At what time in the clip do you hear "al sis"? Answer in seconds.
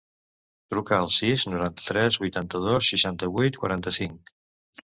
1.01-1.45